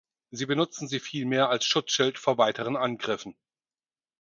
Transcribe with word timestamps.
Sie 0.31 0.47
benutzen 0.47 0.87
sie 0.87 0.99
vielmehr 0.99 1.49
als 1.51 1.63
Schutzschild 1.65 2.17
vor 2.17 2.39
weiteren 2.39 2.75
Angriffen. 2.75 3.35